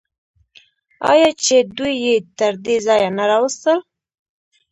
[1.11, 3.79] آیا چې دوی یې تر دې ځایه نه راوستل؟